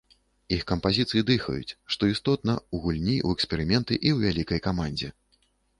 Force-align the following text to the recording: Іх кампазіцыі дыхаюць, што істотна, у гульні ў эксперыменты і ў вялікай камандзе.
Іх 0.55 0.61
кампазіцыі 0.71 1.21
дыхаюць, 1.27 1.75
што 1.97 2.11
істотна, 2.13 2.57
у 2.77 2.83
гульні 2.87 3.17
ў 3.27 3.39
эксперыменты 3.39 3.93
і 4.07 4.17
ў 4.17 4.21
вялікай 4.27 4.59
камандзе. 4.71 5.09